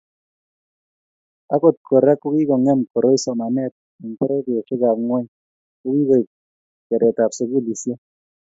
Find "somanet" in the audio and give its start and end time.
3.23-3.73